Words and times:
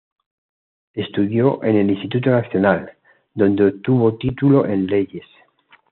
Estudió 0.95 1.63
en 1.63 1.75
el 1.75 1.91
Instituto 1.91 2.31
Nacional, 2.31 2.93
donde 3.35 3.65
obtuvo 3.65 4.17
título 4.17 4.65
en 4.65 4.87
Leyes. 4.87 5.27